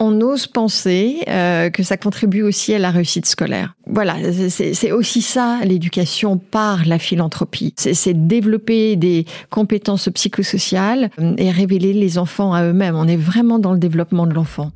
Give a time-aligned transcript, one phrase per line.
[0.00, 3.74] on ose penser euh, que ça contribue aussi à la réussite scolaire.
[3.86, 4.16] Voilà,
[4.50, 7.74] c'est aussi ça l'éducation par la philanthropie.
[7.76, 12.96] C'est développer des compétences psychosociales euh, et révéler les enfants à eux-mêmes.
[12.96, 14.70] On est vraiment dans le développement de l'enfant.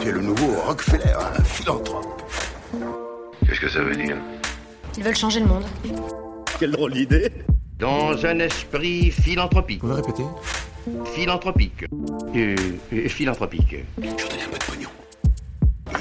[0.00, 2.22] Tu es le nouveau Rockefeller, un philanthrope.
[3.46, 4.16] Qu'est-ce que ça veut dire?
[4.96, 5.64] Ils veulent changer le monde.
[6.58, 7.30] Quelle drôle d'idée
[7.78, 9.80] Dans un esprit philanthropique.
[9.82, 10.22] Vous pouvez répéter?
[11.14, 11.84] Philanthropique.
[12.34, 12.56] Euh,
[12.92, 13.76] euh, philanthropique.
[13.98, 14.88] Je donner un peu de pognon.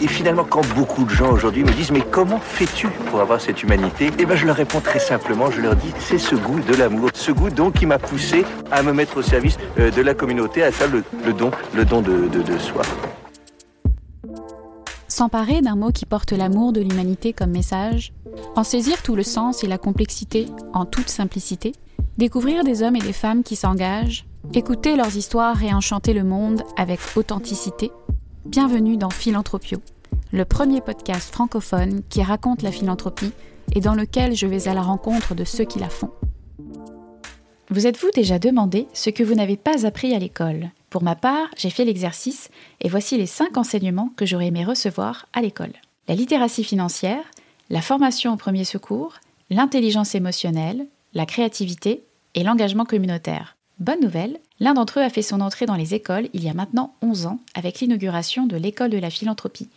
[0.02, 3.62] Et finalement, quand beaucoup de gens aujourd'hui me disent mais comment fais-tu pour avoir cette
[3.62, 4.10] humanité?
[4.18, 5.52] Eh ben, je leur réponds très simplement.
[5.52, 8.82] Je leur dis c'est ce goût de l'amour, ce goût donc qui m'a poussé à
[8.84, 12.02] me mettre au service euh, de la communauté, à faire le, le don, le don
[12.02, 12.82] de, de, de soi.
[15.08, 18.14] S'emparer d'un mot qui porte l'amour de l'humanité comme message,
[18.56, 21.74] en saisir tout le sens et la complexité en toute simplicité,
[22.18, 26.64] découvrir des hommes et des femmes qui s'engagent, écouter leurs histoires et enchanter le monde
[26.76, 27.92] avec authenticité.
[28.46, 29.82] Bienvenue dans Philanthropio,
[30.34, 33.32] le premier podcast francophone qui raconte la philanthropie
[33.74, 36.12] et dans lequel je vais à la rencontre de ceux qui la font.
[37.70, 40.72] Vous êtes-vous déjà demandé ce que vous n'avez pas appris à l'école?
[40.90, 42.50] Pour ma part, j'ai fait l'exercice
[42.82, 45.72] et voici les cinq enseignements que j'aurais aimé recevoir à l'école.
[46.10, 47.24] La littératie financière,
[47.70, 49.14] la formation au premier secours,
[49.50, 52.04] l'intelligence émotionnelle, la créativité
[52.36, 53.56] et l'engagement communautaire.
[53.82, 56.54] Bonne nouvelle, l'un d'entre eux a fait son entrée dans les écoles il y a
[56.54, 59.70] maintenant 11 ans avec l'inauguration de l'école de la philanthropie,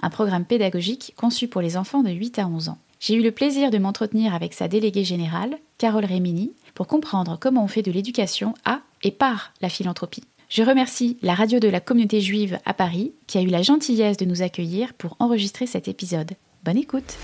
[0.00, 2.78] un programme pédagogique conçu pour les enfants de 8 à 11 ans.
[3.00, 7.62] J'ai eu le plaisir de m'entretenir avec sa déléguée générale, Carole Rémini, pour comprendre comment
[7.62, 10.24] on fait de l'éducation à et par la philanthropie.
[10.48, 14.16] Je remercie la radio de la communauté juive à Paris qui a eu la gentillesse
[14.16, 16.32] de nous accueillir pour enregistrer cet épisode.
[16.64, 17.18] Bonne écoute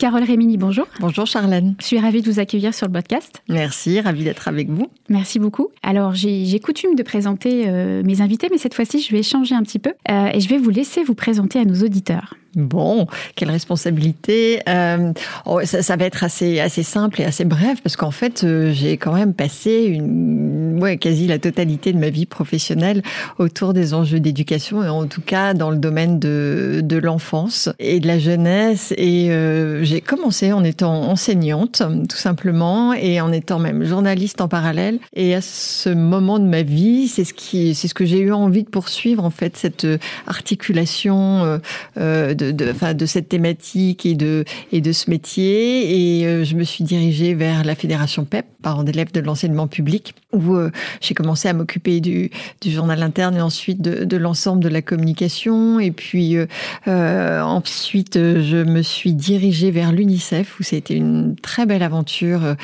[0.00, 0.86] Carole Rémini, bonjour.
[0.98, 1.74] Bonjour Charlène.
[1.78, 3.42] Je suis ravie de vous accueillir sur le podcast.
[3.50, 4.90] Merci, ravie d'être avec vous.
[5.10, 5.68] Merci beaucoup.
[5.82, 9.62] Alors, j'ai coutume de présenter euh, mes invités, mais cette fois-ci, je vais changer un
[9.62, 12.34] petit peu euh, et je vais vous laisser vous présenter à nos auditeurs.
[12.56, 13.06] Bon,
[13.36, 14.60] quelle responsabilité.
[14.68, 15.12] Euh,
[15.46, 18.72] oh, ça, ça, va être assez, assez simple et assez bref parce qu'en fait, euh,
[18.72, 23.02] j'ai quand même passé une, ouais, quasi la totalité de ma vie professionnelle
[23.38, 28.00] autour des enjeux d'éducation et en tout cas dans le domaine de, de l'enfance et
[28.00, 28.92] de la jeunesse.
[28.96, 34.48] Et euh, j'ai commencé en étant enseignante, tout simplement, et en étant même journaliste en
[34.48, 34.98] parallèle.
[35.14, 38.32] Et à ce moment de ma vie, c'est ce qui, c'est ce que j'ai eu
[38.32, 39.86] envie de poursuivre en fait, cette
[40.26, 41.60] articulation.
[41.98, 44.44] Euh, de, de, cette thématique et de,
[44.92, 46.20] ce métier.
[46.20, 50.14] Et euh, je me suis dirigée vers la fédération PEP, parents d'élèves de l'enseignement public,
[50.32, 50.70] où euh,
[51.00, 52.30] j'ai commencé à m'occuper du,
[52.64, 55.80] journal interne et ensuite de, l'ensemble de la communication.
[55.80, 61.82] Et puis euh, ensuite, je me suis dirigée vers l'UNICEF, où c'était une très belle
[61.82, 62.56] aventure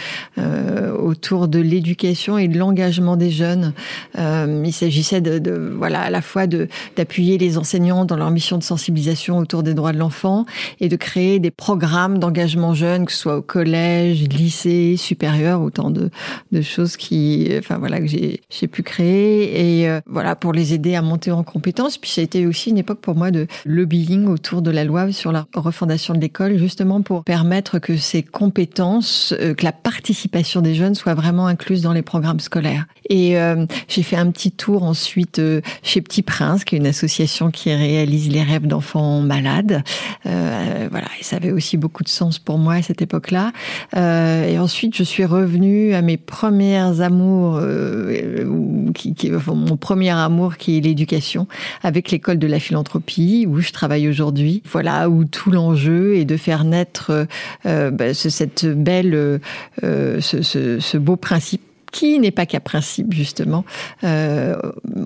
[0.99, 3.73] autour de l'éducation et de l'engagement des jeunes.
[4.17, 8.63] il s'agissait de, de, voilà, à la fois d'appuyer les enseignants dans leur mission de
[8.63, 10.47] sensibilisation autour des droits de l'enfant
[10.81, 15.91] et de créer des programmes d'engagement jeune, que ce soit au collège, lycée, supérieur, autant
[15.91, 16.11] de,
[16.53, 20.75] de choses qui, enfin voilà, que j'ai, j'ai pu créer et euh, voilà pour les
[20.75, 21.99] aider à monter en compétences.
[21.99, 25.13] Puis ça a été aussi une époque pour moi de lobbying autour de la loi
[25.13, 30.61] sur la refondation de l'école, justement pour permettre que ces compétences, euh, que la participation
[30.61, 32.87] des jeunes soit vraiment incluse dans les programmes scolaires.
[33.09, 35.41] Et euh, j'ai fait un petit tour ensuite
[35.83, 39.83] chez Petit Prince, qui est une association qui réalise les rêves d'enfants malades
[40.27, 43.53] euh, voilà, et ça avait aussi beaucoup de sens pour moi à cette époque-là.
[43.97, 50.79] Euh, et ensuite, je suis revenue à mes premières amours, euh, mon premier amour qui
[50.79, 51.47] est l'éducation,
[51.83, 54.63] avec l'école de la philanthropie où je travaille aujourd'hui.
[54.71, 56.86] Voilà, où tout l'enjeu est de faire naître
[60.21, 63.65] ce, beau principe qui n'est pas qu'un principe justement
[64.05, 64.57] euh,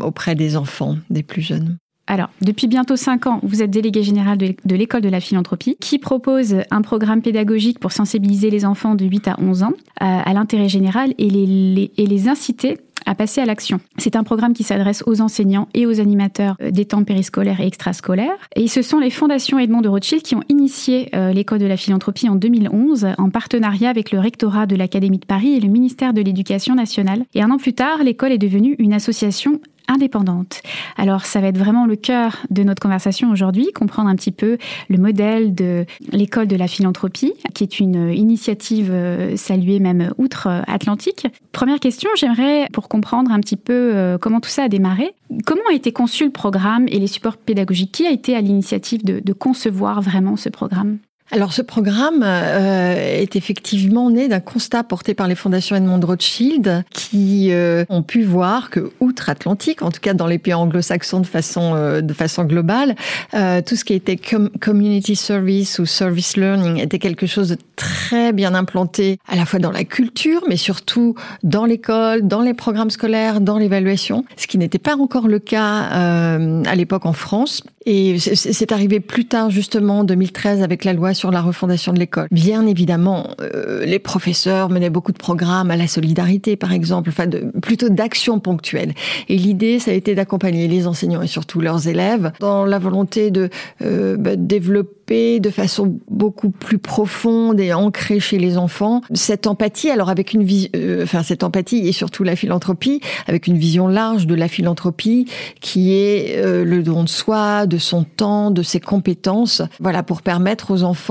[0.01, 1.79] auprès des enfants, des plus jeunes.
[2.11, 6.01] Alors, depuis bientôt cinq ans, vous êtes délégué général de l'école de la philanthropie, qui
[6.01, 10.33] propose un programme pédagogique pour sensibiliser les enfants de 8 à 11 ans euh, à
[10.33, 13.79] l'intérêt général et les, et les inciter à passer à l'action.
[13.97, 17.67] C'est un programme qui s'adresse aux enseignants et aux animateurs euh, des temps périscolaires et
[17.69, 18.49] extrascolaires.
[18.57, 21.77] Et ce sont les fondations Edmond de Rothschild qui ont initié euh, l'école de la
[21.77, 26.13] philanthropie en 2011 en partenariat avec le rectorat de l'Académie de Paris et le ministère
[26.13, 27.25] de l'Éducation nationale.
[27.35, 29.61] Et un an plus tard, l'école est devenue une association
[29.91, 30.63] indépendante.
[30.97, 34.57] Alors ça va être vraiment le cœur de notre conversation aujourd'hui, comprendre un petit peu
[34.89, 41.27] le modèle de l'école de la philanthropie, qui est une initiative euh, saluée même outre-Atlantique.
[41.53, 45.15] Première question, j'aimerais pour comprendre un petit peu euh, comment tout ça a démarré,
[45.45, 47.93] comment a été conçu le programme et les supports pédagogiques?
[47.93, 50.99] Qui a été à l'initiative de, de concevoir vraiment ce programme?
[51.33, 56.85] Alors ce programme euh, est effectivement né d'un constat porté par les fondations Edmond Rothschild
[56.91, 61.27] qui euh, ont pu voir que outre-Atlantique, en tout cas dans les pays anglo-saxons de
[61.27, 62.97] façon euh, de façon globale,
[63.35, 67.59] euh, tout ce qui était com community service ou service learning était quelque chose de
[67.77, 72.55] très bien implanté à la fois dans la culture, mais surtout dans l'école, dans les
[72.55, 77.13] programmes scolaires, dans l'évaluation, ce qui n'était pas encore le cas euh, à l'époque en
[77.13, 77.63] France.
[77.87, 81.99] Et c'est arrivé plus tard, justement, en 2013, avec la loi sur la refondation de
[81.99, 82.29] l'école.
[82.31, 87.29] Bien évidemment, euh, les professeurs menaient beaucoup de programmes à la solidarité, par exemple, enfin,
[87.61, 88.95] plutôt d'actions ponctuelles.
[89.29, 93.31] Et l'idée, ça a été d'accompagner les enseignants et surtout leurs élèves dans la volonté
[93.31, 93.51] de
[93.83, 99.91] euh, bah, développer de façon beaucoup plus profonde et ancrée chez les enfants cette empathie.
[99.91, 103.89] Alors avec une vision, euh, enfin cette empathie et surtout la philanthropie, avec une vision
[103.89, 105.27] large de la philanthropie
[105.61, 109.63] qui est le don de soi, de son temps, de ses compétences.
[109.81, 111.10] Voilà pour permettre aux enfants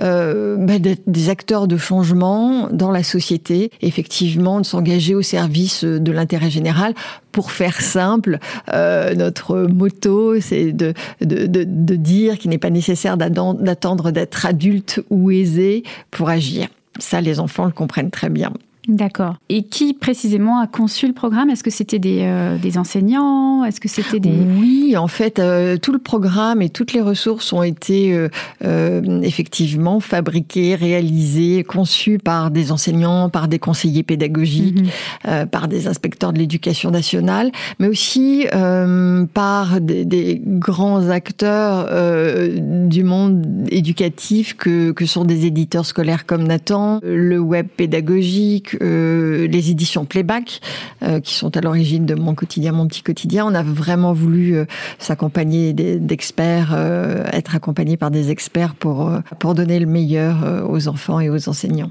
[0.00, 5.84] euh, bah, d'être des acteurs de changement dans la société, effectivement de s'engager au service
[5.84, 6.94] de l'intérêt général
[7.32, 8.38] pour faire simple,
[8.72, 14.46] euh, notre motto, c'est de, de, de, de dire qu'il n'est pas nécessaire d'attendre d'être
[14.46, 16.68] adulte ou aisé pour agir.
[16.98, 18.52] Ça, les enfants le comprennent très bien.
[18.88, 19.36] D'accord.
[19.48, 21.50] Et qui précisément a conçu le programme?
[21.50, 23.64] Est-ce que c'était des, euh, des enseignants?
[23.64, 24.32] Est-ce que c'était des...
[24.60, 28.28] Oui, en fait, euh, tout le programme et toutes les ressources ont été euh,
[28.64, 34.82] euh, effectivement fabriquées, réalisées, conçues par des enseignants, par des conseillers pédagogiques,
[35.24, 35.46] Mhm.
[35.46, 42.86] par des inspecteurs de l'éducation nationale, mais aussi euh, par des, des grands acteurs euh,
[42.88, 49.46] du monde éducatif que, que sont des éditeurs scolaires comme Nathan, le web pédagogique, euh,
[49.46, 50.60] les éditions Playback,
[51.02, 53.46] euh, qui sont à l'origine de Mon quotidien, mon petit quotidien.
[53.46, 54.64] On a vraiment voulu euh,
[54.98, 60.88] s'accompagner d'experts, euh, être accompagné par des experts pour, euh, pour donner le meilleur aux
[60.88, 61.90] enfants et aux enseignants.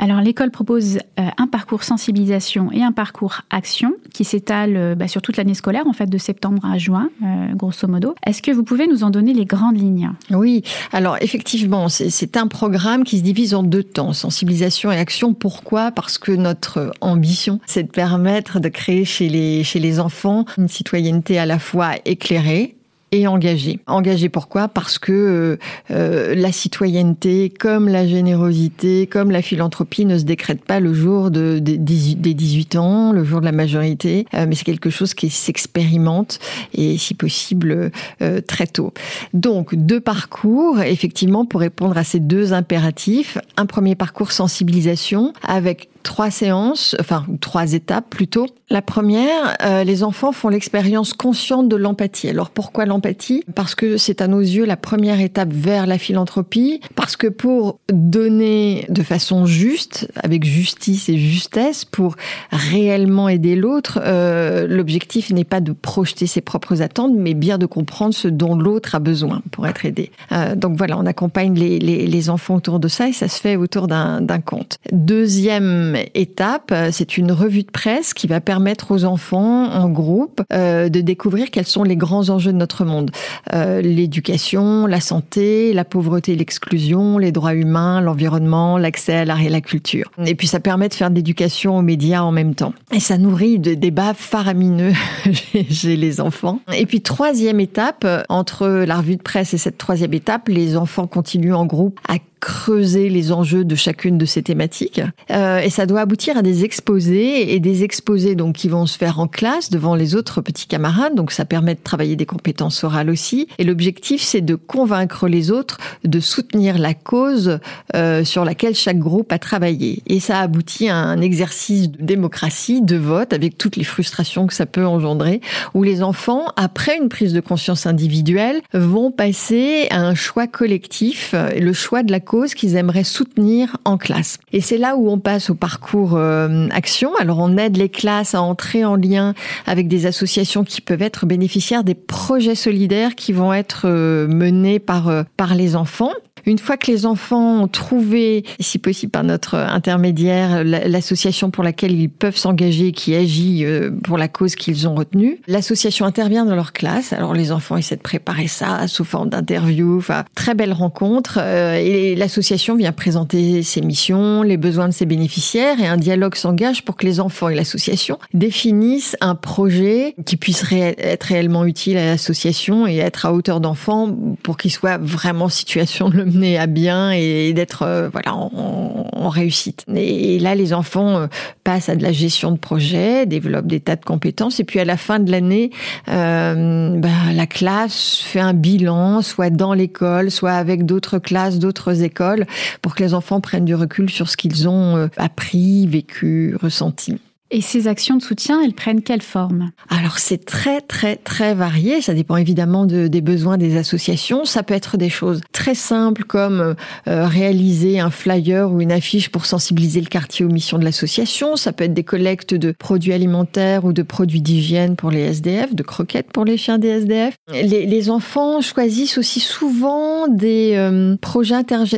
[0.00, 5.08] Alors l'école propose euh, un parcours sensibilisation et un parcours action qui s'étale euh, bah,
[5.08, 8.14] sur toute l'année scolaire, en fait de septembre à juin, euh, grosso modo.
[8.24, 10.12] Est-ce que vous pouvez nous en donner les grandes lignes?
[10.30, 10.62] Oui,
[10.92, 15.34] alors effectivement, c'est- un programme qui se divise en deux temps, sensibilisation et action.
[15.34, 15.90] Pourquoi?
[15.90, 21.46] Parce que notre ambition, c'est de permettre de créer chez les enfants une citoyenneté à
[21.46, 22.76] la fois éclairée,
[23.12, 23.80] et engagée.
[23.86, 24.68] Engagée pourquoi?
[24.68, 25.56] Parce que euh,
[25.90, 31.30] euh, la citoyenneté, comme la générosité, comme la philanthropie, ne se décrète pas le jour
[31.30, 35.14] de, 18 des 18 ans, le jour de la majorité, euh, mais c'est quelque chose
[35.14, 36.38] qui s'expérimente
[36.74, 37.90] et, si possible,
[38.22, 38.92] euh, très tôt.
[39.32, 43.38] Donc, deux parcours, effectivement, pour répondre à ces deux impératifs.
[43.56, 48.46] Un premier parcours sensibilisation avec trois séances, enfin trois étapes plutôt.
[48.70, 52.28] La première, euh, les enfants font l'expérience consciente de l'empathie.
[52.28, 53.42] Alors pourquoi l'empathie?
[53.54, 57.78] Parce que c'est à nos yeux la première étape vers la philanthropie, parce que pour
[57.90, 62.16] donner de façon juste, avec justice et justesse, pour
[62.50, 67.66] réellement aider l'autre, euh, l'objectif n'est pas de projeter ses propres attentes, mais bien de
[67.66, 70.10] comprendre ce dont l'autre a besoin pour être aidé.
[70.32, 73.56] Euh, donc voilà, on accompagne les, les, enfants autour de ça et ça se fait
[73.56, 74.78] autour d'un conte.
[74.92, 80.42] Deuxième étape, euh, c'est une revue de presse qui va permettre aux enfants en groupe
[80.52, 83.10] euh, de découvrir quels sont les grands enjeux de notre monde.
[83.54, 89.40] Euh, L'éducation, la santé, la pauvreté et l'exclusion, les droits humains, l'environnement, l'accès à l'art
[89.42, 90.10] et la culture.
[90.26, 92.72] Et puis ça permet de faire de l'éducation aux médias en même temps.
[92.92, 94.92] Et ça nourrit de débats faramineux
[95.32, 96.60] chez- chez les enfants.
[96.74, 100.76] Et puis troisième étape, euh, entre la revue de presse et cette troisième étape, les
[100.76, 105.00] enfants continuent en groupe à creuser les enjeux de chacune de ces thématiques.
[105.30, 108.96] Euh, et ça doit aboutir à des exposés et des exposés donc qui vont se
[108.96, 111.14] faire en classe devant les autres petits camarades.
[111.14, 113.48] Donc ça permet de travailler des compétences orales aussi.
[113.58, 117.58] Et l'objectif c'est de convaincre les autres de soutenir la cause
[117.94, 120.02] euh, sur laquelle chaque groupe a travaillé.
[120.06, 124.54] Et ça aboutit à un exercice de démocratie, de vote, avec toutes les frustrations que
[124.54, 125.40] ça peut engendrer,
[125.74, 131.34] où les enfants, après une prise de conscience individuelle, vont passer à un choix collectif,
[131.58, 132.20] le choix de la
[132.54, 134.38] qu'ils aimeraient soutenir en classe.
[134.52, 137.14] Et c'est là où on passe au parcours euh, action.
[137.16, 139.34] Alors on aide les classes à entrer en lien
[139.66, 144.78] avec des associations qui peuvent être bénéficiaires des projets solidaires qui vont être euh, menés
[144.78, 146.12] par euh, par les enfants.
[146.48, 151.62] Une fois que les enfants ont trouvé, si possible par notre intermédiaire, la- l'association pour
[151.62, 156.46] laquelle ils peuvent s'engager, qui agit euh, pour la cause qu'ils ont retenue, l'association intervient
[156.46, 157.12] dans leur classe.
[157.12, 161.38] Alors les enfants essaient de préparer ça sous forme d'interview, enfin très belle rencontre.
[161.40, 166.34] euh, et l'association vient présenter ses missions, les besoins de ses bénéficiaires, et un dialogue
[166.34, 171.98] s'engage pour que les enfants et l'association définissent un projet qui puisse être réellement utile
[171.98, 176.66] à l'association et être à hauteur d'enfant pour qu'il soit vraiment situation de le à
[176.66, 179.84] bien et d'être euh, voilà en, réussite.
[179.94, 181.26] Et, là, les enfants euh,
[181.64, 184.86] passent à de la gestion de projet, développent des tas de compétences, et puis à
[184.86, 185.70] la fin de l'année,
[186.08, 192.02] euh, bah, la classe fait un bilan, soit dans l'école, soit avec d'autres classes, d'autres
[192.02, 192.46] écoles,
[192.80, 197.18] pour que les enfants prennent du recul sur ce qu'ils ont appris, vécu, ressenti.
[197.50, 199.70] Et ces actions de soutien, elles prennent quelle forme?
[199.88, 204.44] Alors c'est très très très varié, ça dépend évidemment de, des besoins des associations.
[204.44, 206.74] Ça peut être des choses très simples comme
[207.06, 211.56] euh, réaliser un flyer ou une affiche pour sensibiliser le quartier aux missions de l'association.
[211.56, 215.74] Ça peut être des collectes de produits alimentaires ou de produits d'hygiène pour les SDF,
[215.74, 217.34] de croquettes pour les chiens des SDF.
[217.50, 221.56] Les, enfants choisissent aussi souvent des euh, projets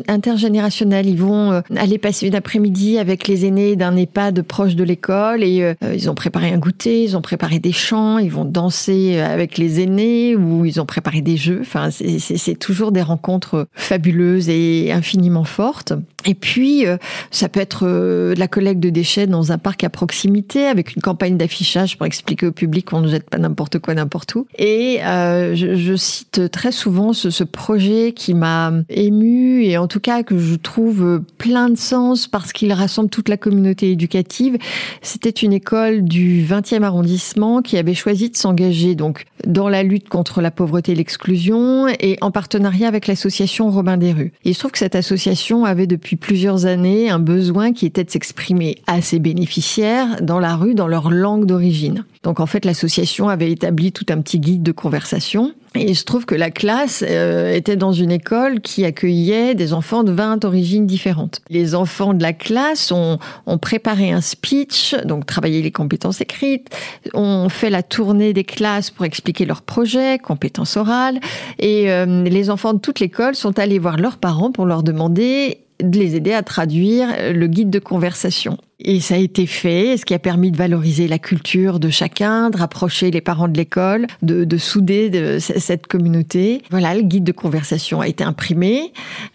[0.09, 1.07] intergénérationnels.
[1.07, 5.40] Ils vont euh, aller passer une après-midi avec les aînés d'un EHPAD proche de l'école
[5.43, 9.19] et euh, ils ont préparé un goûter, ils ont préparé des chants, ils vont danser
[9.19, 11.59] avec les aînés ou ils ont préparé des jeux.
[11.61, 15.93] Enfin, c'est toujours des rencontres fabuleuses et infiniment fortes.
[16.27, 16.97] Et puis, euh,
[17.31, 21.03] ça peut être euh, la collecte de déchets dans un parc à proximité avec une
[21.03, 24.47] campagne d'affichage pour expliquer au public qu'on ne jette pas n'importe quoi n'importe où.
[24.59, 29.87] Et euh, je, je, cite très souvent ce, ce projet qui m'a ému et en
[29.87, 34.57] tout cas que je trouve plein de sens parce qu'il rassemble toute la communauté éducative.
[35.03, 40.09] C'était une école du 20e arrondissement qui avait choisi de s'engager donc dans la lutte
[40.09, 44.33] contre la pauvreté et l'exclusion et en partenariat avec l'association Robin des rues.
[44.45, 48.03] Et je trouve que cette association avait depuis depuis plusieurs années un besoin qui était
[48.03, 52.05] de s'exprimer à ses bénéficiaires dans la rue, dans leur langue d'origine.
[52.25, 55.55] Donc en fait, l'association avait établi tout un petit guide de conversation.
[55.77, 59.73] Et il se trouve que la classe euh, était dans une école qui accueillait des
[59.73, 61.43] enfants de 20 origines différentes.
[61.49, 63.21] Les enfants de la classe ont,
[63.63, 66.71] préparé un speech, donc travaillé les compétences écrites,
[67.15, 71.21] ont fait la tournée des classes pour expliquer leurs projets, compétences orales,
[71.61, 75.61] et euh, les enfants de toute l'école sont allés voir leurs parents pour leur demander
[75.83, 78.59] de les aider à traduire le guide de conversation.
[78.83, 82.51] Et ça a été fait, ce qui a permis de valoriser la culture de chacun,
[82.51, 86.63] de rapprocher les parents de l'école, de, de, souder de cette communauté.
[86.71, 88.93] Voilà, le guide de conversation a été imprimé.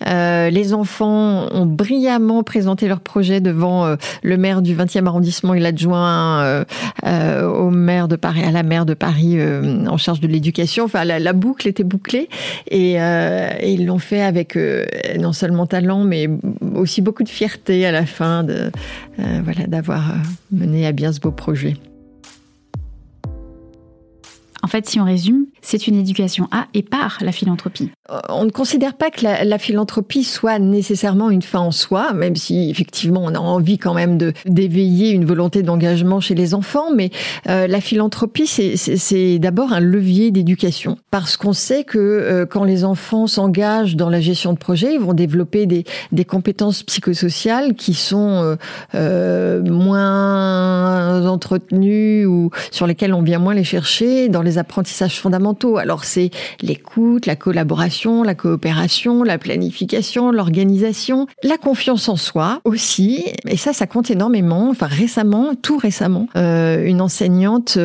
[0.07, 5.53] Euh, les enfants ont brillamment présenté leur projet devant euh, le maire du 20e arrondissement
[5.53, 6.63] et l'adjoint euh,
[7.05, 10.85] euh, au maire de Paris, à la maire de Paris euh, en charge de l'éducation.
[10.85, 12.29] Enfin, la, boucle était bouclée
[12.69, 14.57] et, et ils l'ont fait avec
[15.19, 16.29] non seulement talent, mais
[16.75, 18.71] aussi beaucoup de fierté à la fin de
[19.43, 20.17] voilà, d'avoir euh,
[20.51, 21.75] mené à bien ce beau projet.
[24.65, 27.91] En fait, si on résume, c'est une éducation à et par la philanthropie.
[28.09, 32.13] Euh, on ne considère pas que la, la, philanthropie soit nécessairement une fin en soi,
[32.13, 36.55] même si effectivement on a envie quand même de d'éveiller une volonté d'engagement chez les
[36.55, 37.11] enfants, mais
[37.47, 42.85] euh, la philanthropie c'est d'abord un levier d'éducation parce qu'on sait que euh, quand les
[42.85, 45.85] enfants s'engagent dans la gestion de projets, ils vont développer des,
[46.25, 48.57] compétences psychosociales qui sont
[49.63, 55.77] moins entretenues ou sur lesquelles on vient moins les chercher dans les apprentissages fondamentaux.
[55.77, 56.29] Alors c'est
[56.61, 63.25] l'écoute, la collaboration, la coopération, la planification, l'organisation, la confiance en soi aussi.
[63.47, 64.69] Et ça, ça compte énormément.
[64.69, 67.77] Enfin, récemment, tout récemment, euh, une enseignante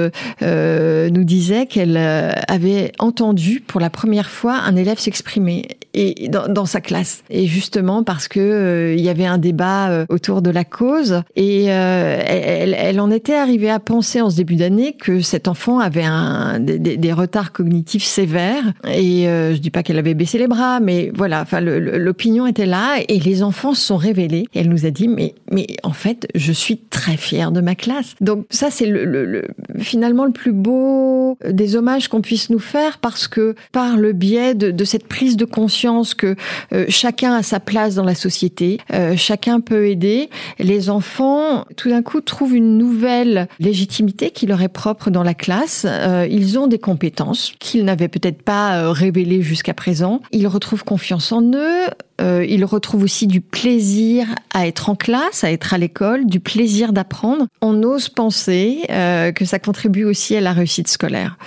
[0.42, 6.28] euh, nous disait qu'elle euh, avait entendu pour la première fois un élève s'exprimer et
[6.28, 7.22] dans, sa classe.
[7.30, 11.66] Et justement parce que euh, y avait un débat euh, autour de la cause et
[11.68, 16.04] euh, elle, en était arrivée à penser en ce début d'année que cet enfant avait
[16.04, 18.72] un, des, des, retards cognitifs sévères.
[18.86, 21.42] Et je dis pas qu'elle avait baissé les bras, mais voilà.
[21.42, 24.46] Enfin, l'opinion était là et les enfants se sont révélés.
[24.54, 27.74] Et elle nous a dit mais mais en fait je suis très fière de ma
[27.74, 28.14] classe.
[28.20, 29.48] Donc ça c'est le, le, le,
[29.78, 34.54] finalement le plus beau des hommages qu'on puisse nous faire parce que par le biais
[34.54, 36.36] de, de cette prise de conscience que
[36.72, 40.30] euh, chacun a sa place dans la société, euh, chacun peut aider.
[40.58, 45.34] Les enfants, tout d'un coup, trouvent une nouvelle légitimité qui leur est propre dans la
[45.34, 45.86] classe.
[45.88, 50.20] Euh, ils ont des compétences qu'ils n'avaient peut-être pas révélées jusqu'à présent.
[50.32, 51.86] Ils retrouvent confiance en eux,
[52.20, 56.40] euh, il retrouve aussi du plaisir à être en classe, à être à l'école, du
[56.40, 57.46] plaisir d'apprendre.
[57.62, 61.38] On ose penser euh, que ça contribue aussi à la réussite scolaire.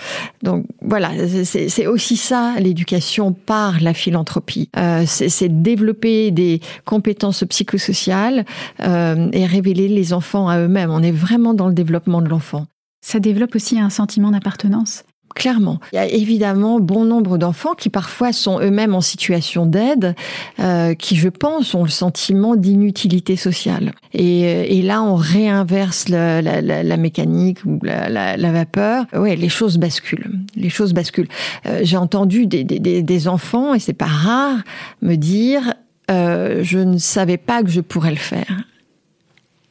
[0.42, 1.12] Donc voilà,
[1.44, 4.70] c'est aussi ça l'éducation par la philanthropie.
[4.78, 8.46] Euh, c'est développer des compétences psychosociales
[8.82, 10.90] euh, et révéler les enfants à eux-mêmes.
[10.92, 12.66] On est vraiment dans le développement de l'enfant.
[13.06, 15.04] Ça développe aussi un sentiment d'appartenance
[15.36, 15.80] clairement.
[15.92, 20.16] Il y a évidemment bon nombre d'enfants qui parfois sont eux-mêmes en situation d'aide,
[20.60, 23.94] euh, qui je pense ont le sentiment d'inutilité sociale.
[24.14, 29.06] Et, et, là, on réinverse la, mécanique ou la, vapeur.
[29.14, 30.30] Ouais, les choses basculent.
[30.56, 31.30] Les choses basculent.
[31.66, 34.60] Euh, J'ai entendu des, enfants, et c'est pas rare,
[35.02, 35.74] me dire
[36.12, 38.66] euh, je ne savais pas que je pourrais le faire.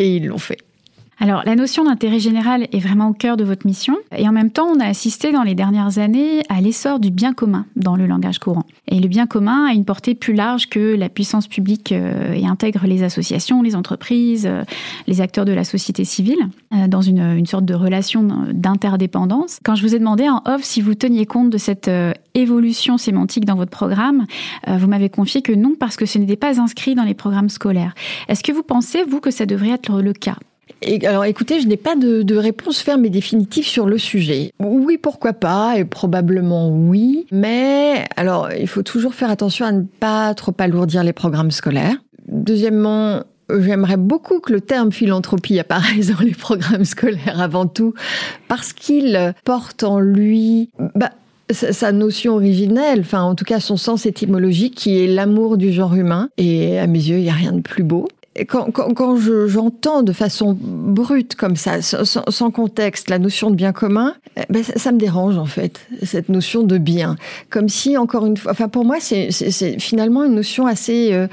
[0.00, 0.58] Et ils l'ont fait.
[1.22, 3.96] Alors, la notion d'intérêt général est vraiment au cœur de votre mission.
[4.10, 7.32] Et en même temps, on a assisté dans les dernières années à l'essor du bien
[7.32, 8.64] commun dans le langage courant.
[8.88, 12.44] Et le bien commun a une portée plus large que la puissance publique euh, et
[12.44, 14.64] intègre les associations, les entreprises, euh,
[15.06, 16.40] les acteurs de la société civile
[16.74, 19.60] euh, dans une, une sorte de relation d'interdépendance.
[19.62, 21.88] Quand je vous ai demandé en off si vous teniez compte de cette
[22.34, 24.26] évolution sémantique dans votre programme,
[24.66, 27.94] vous m'avez confié que non parce que ce n'était pas inscrit dans les programmes scolaires.
[28.26, 30.36] Est-ce que vous pensez, vous, que ça devrait être le cas?
[31.04, 34.52] Alors écoutez, je n'ai pas de, de, réponse ferme et définitive sur le sujet.
[34.60, 39.82] Oui, pourquoi pas, et probablement oui, mais alors il faut toujours faire attention à ne
[39.82, 41.96] pas trop alourdir les programmes scolaires.
[42.28, 43.22] Deuxièmement,
[43.60, 47.92] J'aimerais beaucoup que le terme philanthropie apparaisse dans les programmes scolaires avant tout,
[48.48, 51.10] parce qu'il porte en lui bah,
[51.50, 55.94] sa notion originelle, enfin en tout cas son sens étymologique, qui est l'amour du genre
[55.94, 56.30] humain.
[56.38, 58.08] Et à mes yeux, il n'y a rien de plus beau
[58.48, 60.56] quand, j'entends de façon
[60.92, 64.92] brute comme ça, sans, sans, contexte, la notion de bien commun, eh ben ça, ça,
[64.92, 67.16] me dérange en fait, cette notion de bien.
[67.50, 69.30] Comme si, encore une fois, enfin pour moi, c'est
[69.78, 71.26] finalement une notion assez euh,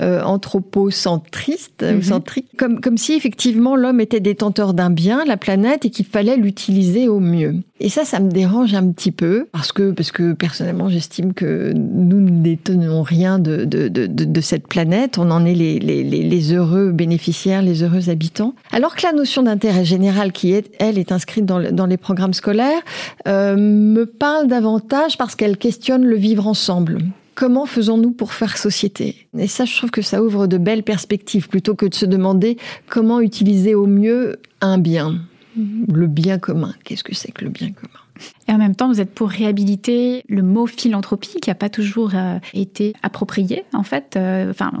[0.00, 2.02] euh, anthropocentriste, mm -hmm.
[2.02, 6.36] centrique, comme, comme si effectivement l'homme était détenteur d'un bien, la planète, et qu'il fallait
[6.36, 7.54] l'utiliser au mieux.
[7.80, 11.72] Et ça, ça me dérange un petit peu, parce que, parce que personnellement, j'estime que
[11.74, 16.02] nous ne détenons rien de, de, de, de, cette planète, on en est les, les,
[16.04, 18.54] les heureux bénéficiaires, les heureux habitants.
[18.72, 22.80] Alors que la notion d'intérêt général qui est, elle, est inscrite dans, les programmes scolaires,
[23.28, 26.98] euh, me parle davantage parce qu'elle questionne le vivre ensemble.
[27.34, 29.26] Comment faisons-nous pour faire société?
[29.38, 32.56] Et ça, je trouve que ça ouvre de belles perspectives plutôt que de se demander
[32.88, 35.20] comment utiliser au mieux un bien.
[35.56, 36.74] Le bien commun.
[36.84, 38.03] Qu'est-ce que c'est que le bien commun?
[38.48, 42.12] Et en même temps, vous êtes pour réhabiliter le mot philanthropie qui n'a pas toujours
[42.14, 44.16] euh, été approprié, en fait.
[44.16, 44.72] Euh, enfin,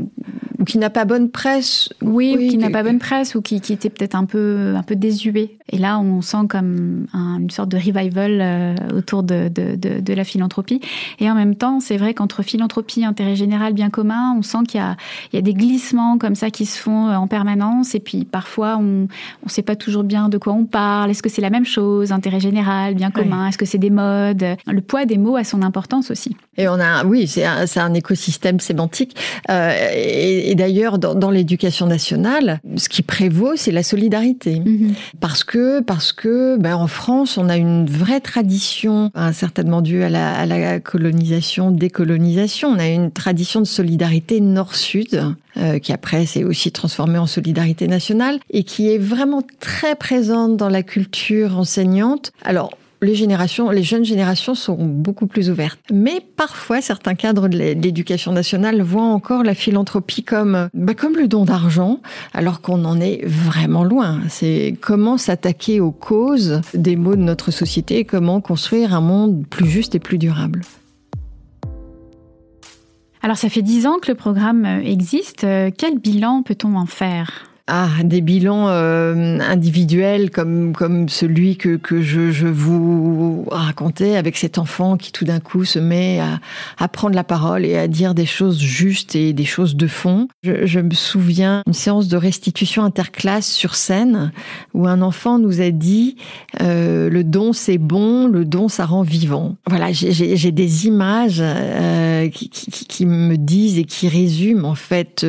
[0.58, 1.88] ou qui n'a pas bonne presse.
[2.00, 4.74] Oui, oui ou qui n'a pas bonne presse ou qui, qui était peut-être un peu,
[4.76, 5.56] un peu désuet.
[5.70, 10.00] Et là, on sent comme un, une sorte de revival euh, autour de, de, de,
[10.00, 10.80] de, la philanthropie.
[11.18, 14.80] Et en même temps, c'est vrai qu'entre philanthropie, intérêt général, bien commun, on sent qu'il
[14.80, 17.94] y y a des glissements comme ça qui se font en permanence.
[17.94, 19.08] Et puis parfois, on
[19.42, 21.10] ne sait pas toujours bien de quoi on parle.
[21.10, 24.44] Est-ce que c'est la même chose, intérêt général, bien commun Est-ce que c'est des modes?
[24.66, 26.36] Le poids des mots a son importance aussi.
[26.56, 29.16] Et on a, oui, c'est un, un, écosystème sémantique.
[29.50, 34.60] Euh, et, et d'ailleurs, dans, dans l'éducation nationale, ce qui prévaut, c'est la solidarité.
[34.60, 34.94] Mm -hmm.
[35.20, 40.02] Parce que, parce que, ben, en France, on a une vraie tradition, hein, certainement due
[40.02, 42.68] à la, à la colonisation, décolonisation.
[42.68, 45.12] On a une tradition de solidarité nord-sud,
[45.56, 50.56] euh, qui après s'est aussi transformée en solidarité nationale et qui est vraiment très présente
[50.56, 52.32] dans la culture enseignante.
[52.42, 52.70] Alors,
[53.04, 55.80] les générations, les jeunes générations sont beaucoup plus ouvertes.
[55.92, 61.28] Mais parfois, certains cadres de l'éducation nationale voient encore la philanthropie comme, bah, comme le
[61.28, 62.00] don d'argent,
[62.32, 64.20] alors qu'on en est vraiment loin.
[64.28, 69.46] C'est comment s'attaquer aux causes des maux de notre société et comment construire un monde
[69.48, 70.62] plus juste et plus durable.
[73.22, 75.46] Alors, ça fait dix ans que le programme existe.
[75.78, 77.53] Quel bilan peut-on en faire?
[77.66, 84.36] Ah, des bilans euh, individuels comme comme celui que que je, je vous racontais avec
[84.36, 86.40] cet enfant qui tout d'un coup se met à,
[86.76, 90.28] à prendre la parole et à dire des choses justes et des choses de fond.
[90.42, 94.30] Je, je me souviens une séance de restitution interclasse sur scène
[94.74, 96.16] où un enfant nous a dit
[96.60, 99.56] euh, le don c'est bon, le don ça rend vivant.
[99.66, 105.26] Voilà, j'ai des images euh, qui, qui, qui me disent et qui résument en fait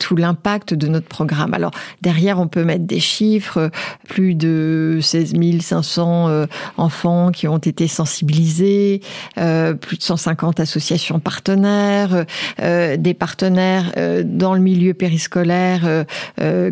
[0.00, 1.54] tout l'impact de notre programme.
[1.54, 1.70] Alors
[2.02, 3.70] Derrière, on peut mettre des chiffres,
[4.08, 9.00] plus de 16 500 euh, enfants qui ont été sensibilisés,
[9.38, 12.24] euh, plus de 150 associations partenaires,
[12.60, 13.92] euh, des partenaires
[14.24, 16.04] dans le milieu périscolaire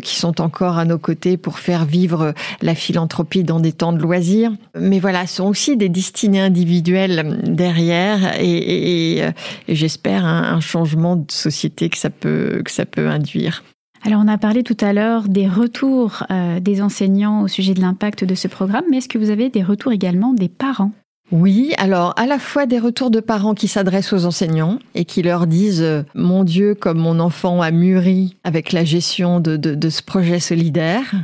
[0.01, 3.99] qui sont encore à nos côtés pour faire vivre la philanthropie dans des temps de
[3.99, 4.51] loisirs.
[4.79, 9.23] Mais voilà, ce sont aussi des destinées individuelles derrière et
[9.67, 13.63] j'espère un, un changement de société que ça peut, que ça peut induire.
[14.05, 17.81] Alors on a parlé tout à l'heure des retours euh, des enseignants au sujet de
[17.81, 20.91] l'impact de ce programme, mais est-ce que vous avez des retours également des parents?
[21.31, 25.23] Oui, alors à la fois des retours de parents qui s'adressent aux enseignants et qui
[25.23, 29.73] leur disent euh, Mon Dieu, comme mon enfant a mûri avec la gestion de, de,
[29.73, 31.15] de ce projet solidaire.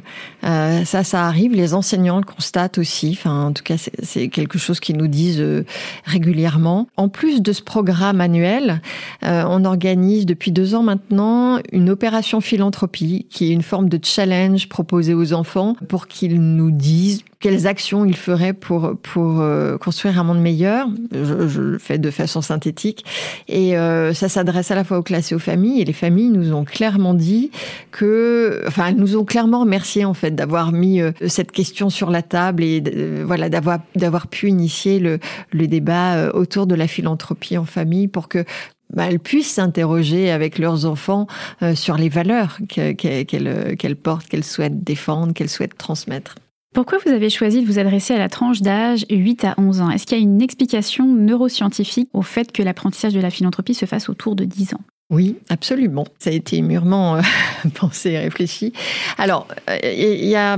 [0.44, 1.54] Euh, ça, ça arrive.
[1.54, 3.12] Les enseignants le constatent aussi.
[3.12, 5.66] Enfin, en tout cas, c'est quelque chose qu'ils nous disent euh,
[6.06, 6.88] régulièrement.
[6.98, 8.82] En plus de ce programme annuel,
[9.24, 14.00] euh, on organise depuis deux ans maintenant une opération philanthropie qui est une forme de
[14.02, 19.78] challenge proposé aux enfants pour qu'ils nous disent quelles actions ils feraient pour pour euh,
[19.78, 20.88] construire un monde meilleur.
[21.12, 23.04] Je, je, le fais de façon synthétique
[23.48, 25.82] et euh, ça s'adresse à la fois aux classes et aux familles.
[25.82, 27.52] Et les familles nous ont clairement dit
[27.92, 32.10] que, enfin, elles nous ont clairement remercié en fait d'avoir mis euh, cette question sur
[32.12, 35.20] la table et euh, voilà d'avoir d'avoir pu initier le
[35.52, 38.46] le débat autour de la philanthropie en famille pour que
[38.94, 41.28] bah, elles puissent s'interroger avec leurs enfants
[41.62, 46.36] euh, sur les valeurs qu'elles qu'elles qu'elles portent, qu'elles souhaitent défendre, qu'elles souhaitent transmettre.
[46.74, 49.90] Pourquoi vous avez choisi de vous adresser à la tranche d'âge 8 à 11 ans?
[49.90, 53.86] Est-ce qu'il y a une explication neuroscientifique au fait que l'apprentissage de la philanthropie se
[53.86, 54.82] fasse autour de 10 ans?
[55.10, 56.06] Oui, absolument.
[56.18, 57.22] Ça a été mûrement euh,
[57.76, 58.72] pensé et réfléchi.
[59.18, 60.58] Alors, il euh, y a...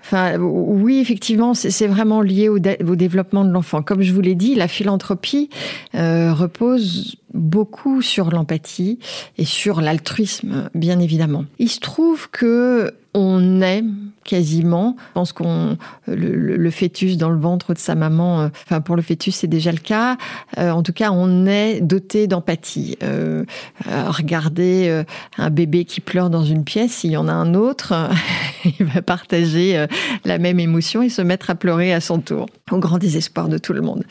[0.00, 3.82] Enfin, oui, effectivement, c'est vraiment lié au, au, développement de l'enfant.
[3.82, 5.50] Comme je vous l'ai dit, la philanthropie
[5.96, 8.98] euh, repose beaucoup sur l'empathie
[9.38, 11.44] et sur l'altruisme, bien évidemment.
[11.58, 13.82] Il se trouve que on est
[14.24, 18.96] quasiment, je pense qu'on le, fœtus dans le ventre de sa maman, euh, enfin pour
[18.96, 20.18] le fœtus c'est déjà le cas.
[20.58, 22.98] Euh, en tout cas, on est doté d'empathie.
[23.02, 23.44] Euh,
[23.86, 25.04] regardez
[25.38, 27.94] un bébé qui pleure dans une pièce, s'il y en a un autre,
[28.64, 29.86] il va partager
[30.24, 33.58] la même émotion et se mettre à pleurer à son tour, au grand désespoir de
[33.58, 34.04] tout le monde.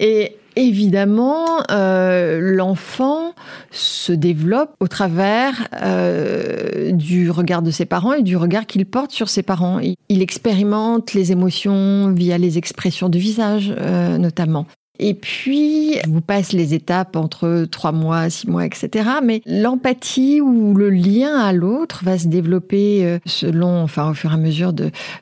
[0.00, 3.34] Et évidemment, euh, l'enfant
[3.70, 9.12] se développe au travers euh, du regard de ses parents et du regard qu'il porte
[9.12, 9.78] sur ses parents.
[10.08, 14.66] Il expérimente les émotions via les expressions du visage, euh, notamment.
[14.98, 19.08] Et puis, je vous passe les étapes entre trois mois, six mois, etc.
[19.22, 24.30] Mais l'empathie ou le lien à l'autre va se développer euh, selon, enfin, au fur
[24.30, 24.72] et à mesure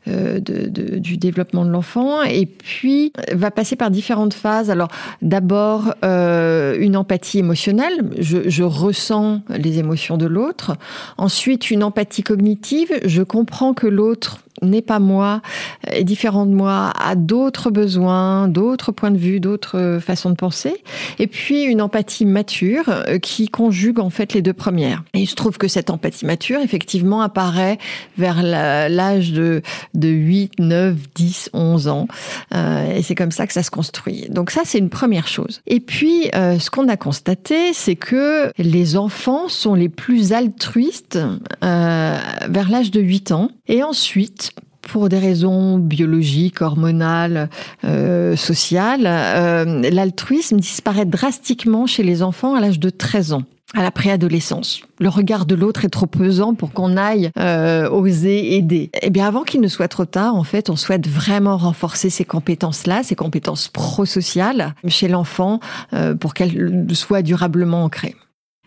[0.08, 2.22] euh, du développement de l'enfant.
[2.22, 4.70] Et puis, va passer par différentes phases.
[4.70, 4.88] Alors,
[5.22, 8.10] d'abord, euh, une empathie émotionnelle.
[8.18, 10.76] Je ressens les émotions de l'autre.
[11.18, 12.92] Ensuite, une empathie cognitive.
[13.04, 15.42] Je comprends que l'autre n'est pas moi,
[15.86, 20.82] est différent de moi, a d'autres besoins, d'autres points de vue, d'autres façons de penser.
[21.18, 25.04] Et puis une empathie mature euh, qui conjugue en fait les deux premières.
[25.14, 27.78] Et je trouve que cette empathie mature, effectivement, apparaît
[28.18, 29.62] vers l'âge de,
[29.94, 32.08] de 8, 9, 10, 11 ans.
[32.54, 34.26] Euh, et c'est comme ça que ça se construit.
[34.28, 35.60] Donc ça, c'est une première chose.
[35.66, 41.18] Et puis, euh, ce qu'on a constaté, c'est que les enfants sont les plus altruistes
[41.62, 43.50] euh, vers l'âge de 8 ans.
[43.68, 47.48] Et ensuite, pour des raisons biologiques, hormonales,
[47.84, 53.82] euh, sociales, euh, l'altruisme disparaît drastiquement chez les enfants à l'âge de 13 ans à
[53.82, 54.82] la préadolescence.
[55.00, 58.90] Le regard de l'autre est trop pesant pour qu'on aille euh, oser aider.
[59.02, 62.24] Eh bien, avant qu'il ne soit trop tard, en fait, on souhaite vraiment renforcer ces
[62.24, 65.58] compétences-là, ces compétences prosociales chez l'enfant
[65.92, 68.14] euh, pour qu'elles soient durablement ancrées.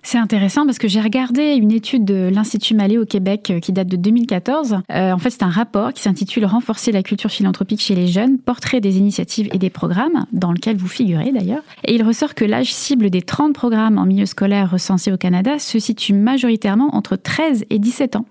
[0.09, 3.89] C'est intéressant parce que j'ai regardé une étude de l'Institut Malais au Québec qui date
[3.89, 4.77] de 2014.
[4.89, 8.37] Euh, en fait, c'est un rapport qui s'intitule Renforcer la culture philanthropique chez les jeunes,
[8.37, 11.61] portrait des initiatives et des programmes, dans lequel vous figurez d'ailleurs.
[11.83, 15.59] Et il ressort que l'âge cible des 30 programmes en milieu scolaire recensés au Canada
[15.59, 18.25] se situe majoritairement entre 13 et 17 ans.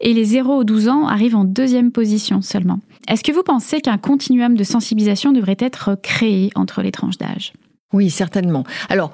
[0.00, 2.80] Et les 0 aux 12 ans arrivent en deuxième position seulement.
[3.06, 7.52] Est-ce que vous pensez qu'un continuum de sensibilisation devrait être créé entre les tranches d'âge?
[7.92, 8.64] Oui, certainement.
[8.88, 9.12] Alors,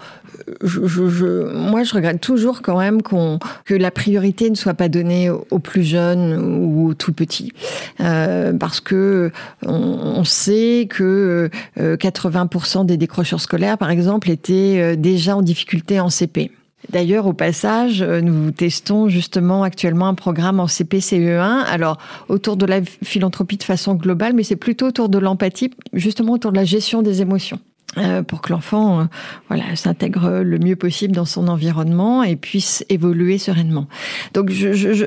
[0.62, 4.88] je, je, je, moi, je regrette toujours quand même que la priorité ne soit pas
[4.88, 7.52] donnée aux plus jeunes ou aux tout petits,
[8.00, 9.32] euh, parce que
[9.64, 15.42] on, on sait que euh, 80% des décrocheurs scolaires, par exemple, étaient euh, déjà en
[15.42, 16.50] difficulté en CP.
[16.90, 22.80] D'ailleurs, au passage, nous testons justement actuellement un programme en CP-CE1, alors autour de la
[22.82, 27.02] philanthropie de façon globale, mais c'est plutôt autour de l'empathie, justement autour de la gestion
[27.02, 27.58] des émotions.
[27.98, 29.04] Euh, pour que l'enfant euh,
[29.48, 33.88] voilà s'intègre le mieux possible dans son environnement et puisse évoluer sereinement.
[34.34, 35.06] Donc je, je, je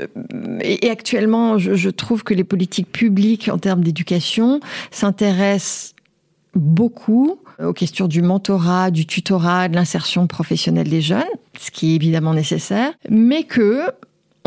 [0.62, 5.94] et actuellement je, je trouve que les politiques publiques en termes d'éducation s'intéressent
[6.56, 11.24] beaucoup aux questions du mentorat, du tutorat, de l'insertion professionnelle des jeunes,
[11.60, 13.82] ce qui est évidemment nécessaire, mais que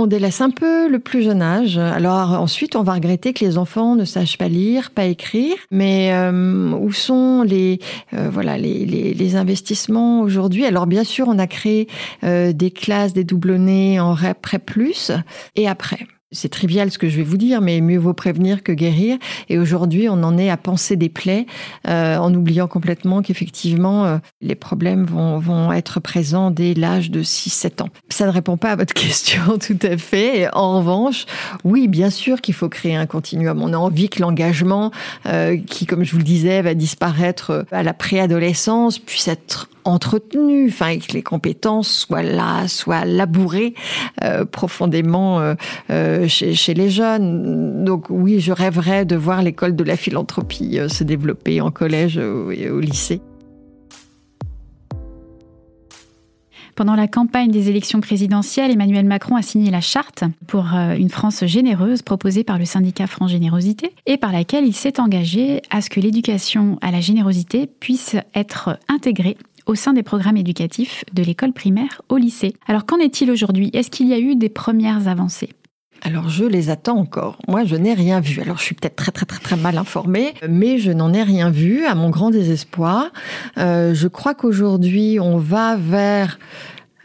[0.03, 1.79] on délaisse un peu le plus jeune âge.
[1.79, 5.55] Alors ensuite, on va regretter que les enfants ne sachent pas lire, pas écrire.
[5.71, 7.79] Mais euh, où sont les
[8.15, 10.67] euh, voilà les, les, les investissements aujourd'hui?
[10.67, 11.89] Alors bien sûr, on a créé
[12.25, 15.13] euh, des classes, des doublonnés en REP, plus
[15.57, 16.07] et après.
[16.33, 19.19] C'est trivial ce que je vais vous dire, mais mieux vaut prévenir que guérir.
[19.49, 21.47] Et aujourd'hui, on en est à penser des plaies,
[21.87, 27.23] euh, en oubliant complètement qu'effectivement, euh, les problèmes vont, vont être présents dès l'âge de
[27.23, 27.89] 6-7 ans.
[28.09, 30.41] Ça ne répond pas à votre question tout à fait.
[30.41, 31.27] Et en revanche,
[31.65, 33.61] oui, bien sûr qu'il faut créer un continuum.
[33.63, 34.91] On a envie que l'engagement,
[35.27, 40.69] euh, qui, comme je vous le disais, va disparaître à la préadolescence, puisse être entretenu,
[40.69, 43.75] enfin que les compétences soient là, soient labourées
[44.23, 45.55] euh, profondément euh,
[45.91, 47.85] euh, chez, les jeunes.
[47.85, 52.71] Donc oui, je rêverais de voir l'école de la philanthropie se développer en collège et
[52.71, 53.21] au lycée.
[56.75, 61.45] Pendant la campagne des élections présidentielles, Emmanuel Macron a signé la charte pour une France
[61.45, 65.91] généreuse proposée par le syndicat France Générosité et par laquelle il s'est engagé à ce
[65.91, 71.53] que l'éducation à la générosité puisse être intégrée au sein des programmes éducatifs de l'école
[71.53, 72.55] primaire au lycée.
[72.67, 73.71] Alors qu'en est-il aujourd'hui?
[73.75, 75.51] Est-ce qu'il y a eu des premières avancées?
[76.05, 77.39] Alors je les attends encore.
[77.49, 78.41] Moi, je n'ai rien vu.
[78.41, 81.51] Alors je suis peut-être très très très très mal informée, mais je n'en ai rien
[81.51, 83.13] vu, à mon grand désespoir.
[83.59, 86.39] Euh, je crois qu'aujourd'hui, on va vers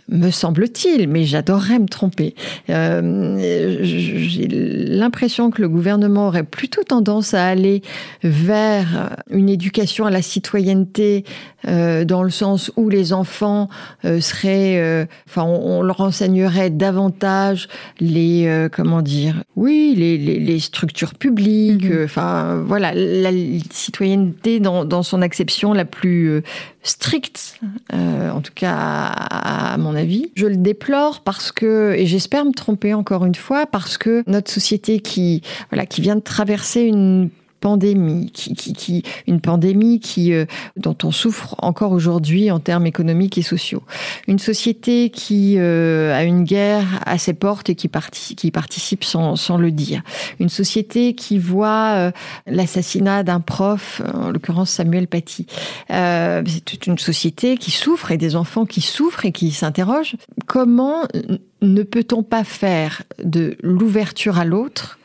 [0.09, 2.33] me semble-t-il, mais j'adorerais me tromper.
[2.69, 3.37] Euh,
[3.83, 7.81] J'ai l'impression que le gouvernement aurait plutôt tendance à aller
[8.23, 11.25] vers une éducation à la citoyenneté
[11.67, 13.69] euh, dans le sens où les enfants
[14.05, 17.67] euh, seraient, euh, enfin, on, leur enseignerait davantage
[17.99, 22.03] les, comment dire, oui, les, les, les structures publiques, mhm.
[22.03, 23.31] enfin, voilà, la
[23.71, 26.41] citoyenneté dans, dans, son acception la plus
[26.83, 27.59] stricte,
[27.91, 30.31] en tout cas à, à mon avis.
[30.35, 34.51] Je le déplore parce que, et j'espère me tromper encore une fois, parce que notre
[34.51, 40.97] société qui, voilà, qui vient de traverser une pandémie, qui, une pandémie qui, euh, dont
[41.03, 43.83] on souffre encore aujourd'hui en termes économiques et sociaux.
[44.27, 49.71] Une société qui euh, a une guerre à ses portes et qui, participe, sans, le
[49.71, 50.01] dire.
[50.39, 52.11] Une société qui voit euh,
[52.45, 55.47] l'assassinat d'un prof, en l'occurrence Samuel Paty.
[55.89, 60.15] C'est une société qui souffre et des enfants qui souffrent et qui s'interrogent.
[60.45, 61.03] Comment
[61.61, 64.99] ne peut-on pas faire de l'ouverture à l'autre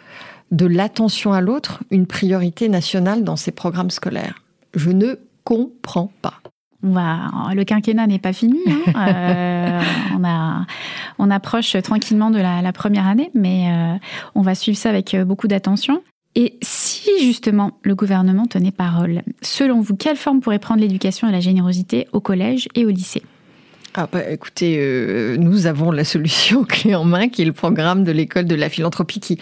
[0.53, 4.43] de l'attention à l'autre une priorité nationale dans ces programmes scolaires.
[4.75, 6.35] Je ne comprends pas.
[6.83, 8.61] le quinquennat n'est pas fini.
[8.69, 8.79] Hein.
[8.95, 9.81] Euh,
[10.17, 10.67] on, a,
[11.19, 13.97] on approche tranquillement de la, première année, mais euh,
[14.35, 16.03] on va suivre ça avec euh, beaucoup d'attention.
[16.35, 21.33] Et si justement le gouvernement tenait parole, selon vous, quelle forme pourrait prendre l'éducation et
[21.33, 23.23] la générosité au collège et au lycée?
[23.95, 28.05] Ah bah, écoutez, euh, nous avons la solution clé en main, qui est le programme
[28.05, 29.39] de l'école de la philanthropie, qui,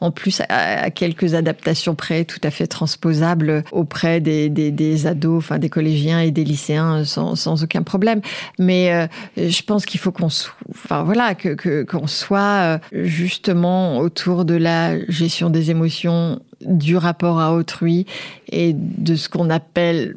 [0.00, 5.38] en plus, a, quelques adaptations près, tout à fait transposables auprès des, des, des, ados,
[5.38, 8.20] enfin des collégiens et des lycéens, sans, sans aucun problème.
[8.58, 10.28] Mais euh, je pense qu'il faut qu'on,
[10.70, 17.40] enfin voilà, que qu'on soit euh, justement autour de la gestion des émotions, du rapport
[17.40, 18.06] à autrui
[18.50, 20.16] et de ce qu'on appelle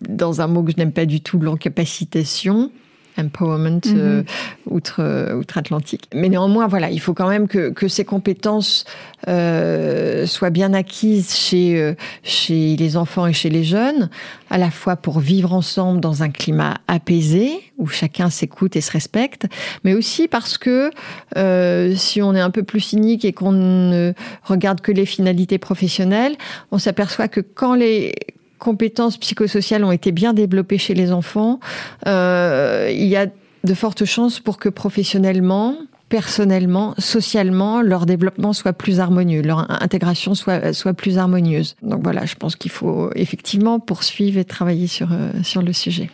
[0.00, 2.70] dans un mot que je n'aime pas du tout, l'encapacitation,
[3.18, 4.22] empowerment euh,
[4.66, 6.08] outre euh, outre-Atlantique.
[6.14, 8.84] Mais néanmoins, voilà, il faut quand même que, que ces compétences
[9.28, 14.10] euh, soient bien acquises chez chez les enfants et chez les jeunes,
[14.50, 18.92] à la fois pour vivre ensemble dans un climat apaisé où chacun s'écoute et se
[18.92, 19.46] respecte,
[19.84, 20.90] mais aussi parce que
[21.36, 24.12] euh, si on est un peu plus cynique et qu'on ne
[24.44, 26.36] regarde que les finalités professionnelles,
[26.70, 28.14] on s'aperçoit que quand les
[28.62, 31.58] compétences psychosociales ont été bien développées chez les enfants,
[32.06, 35.76] euh, il y a de fortes chances pour que professionnellement,
[36.08, 41.74] personnellement, socialement, leur développement soit plus harmonieux, leur intégration soit, soit plus harmonieuse.
[41.82, 46.08] Donc voilà, je pense qu'il faut effectivement poursuivre et travailler sur, euh, sur le sujet.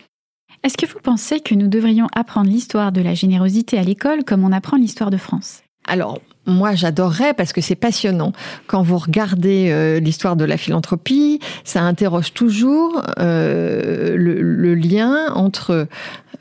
[0.63, 4.43] Est-ce que vous pensez que nous devrions apprendre l'histoire de la générosité à l'école comme
[4.43, 5.61] on apprend l'histoire de France?
[5.87, 8.33] Alors, moi, j'adorerais parce que c'est passionnant.
[8.67, 15.87] Quand vous regardez euh, l'histoire de la philanthropie, ça interroge toujours euh, le, lien entre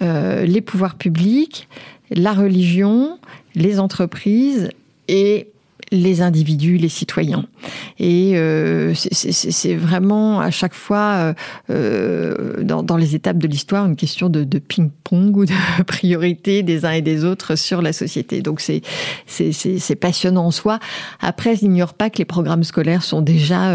[0.03, 1.68] euh, les pouvoirs publics,
[2.11, 3.18] la religion,
[3.55, 4.71] les entreprises
[5.09, 5.49] et
[5.91, 7.45] les individus, les citoyens.
[7.99, 11.35] Et euh, c'est vraiment à chaque fois, euh,
[11.71, 15.53] euh, dans, les étapes de l'histoire, une question de, ping-pong ou de
[15.87, 18.43] priorité des uns et des autres sur la société.
[18.43, 20.79] Donc c'est passionnant en soi.
[21.21, 23.75] Après, je n'ignore pas que les programmes scolaires sont déjà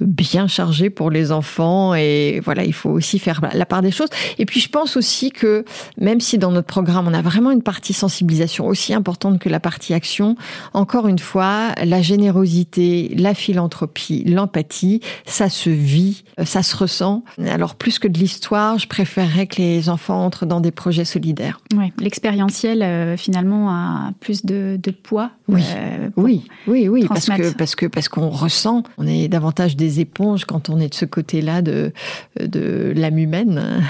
[0.00, 4.08] bien chargés pour les enfants et voilà, il faut aussi faire la part des choses.
[4.38, 5.64] Et puis je pense aussi que
[5.98, 9.60] même si dans notre programme on a vraiment une partie sensibilisation aussi importante que la
[9.60, 10.36] partie action,
[10.74, 17.22] encore une fois, fois, la générosité, la philanthropie, l'empathie, ça se vit, ça se ressent.
[17.46, 21.60] Alors plus que de l'histoire, je préférerais que les enfants entrent dans des projets solidaires.
[21.76, 25.30] Oui, l'expérientiel euh, finalement a plus de, de poids.
[25.48, 29.76] Oui, euh, oui, oui, oui, parce que parce que parce qu'on ressent, on est davantage
[29.76, 31.92] des éponges quand on est de ce côté-là de
[32.40, 33.82] de l'âme humaine.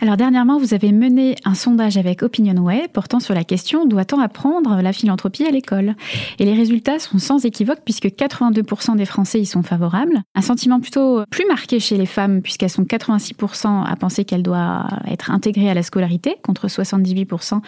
[0.00, 4.82] Alors dernièrement, vous avez mené un sondage avec OpinionWay portant sur la question doit-on apprendre
[4.82, 5.94] la philanthropie à l'école?
[6.38, 10.22] Et les résultats sont sans équivoque puisque 82% des Français y sont favorables.
[10.34, 14.86] Un sentiment plutôt plus marqué chez les femmes puisqu'elles sont 86% à penser qu'elle doit
[15.10, 17.60] être intégrée à la scolarité contre 78%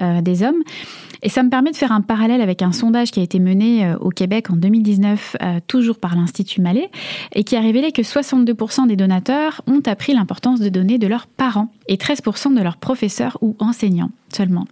[0.00, 0.62] euh, des hommes.
[1.22, 3.86] Et ça me permet de faire un parallèle avec un sondage qui a été mené
[3.86, 6.90] euh, au Québec en 2019, euh, toujours par l'Institut Mallet,
[7.34, 11.26] et qui a révélé que 62% des donateurs ont appris l'importance de donner de leurs
[11.26, 14.66] parents et 13% de leurs professeurs ou enseignants seulement.